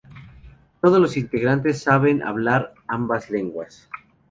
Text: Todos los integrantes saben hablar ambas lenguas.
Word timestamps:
Todos 0.81 0.99
los 0.99 1.15
integrantes 1.15 1.83
saben 1.83 2.23
hablar 2.23 2.73
ambas 2.87 3.29
lenguas. 3.29 3.87